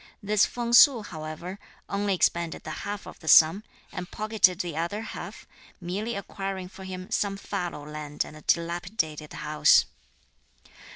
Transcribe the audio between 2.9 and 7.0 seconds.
of the sum, and pocketed the other half, merely acquiring for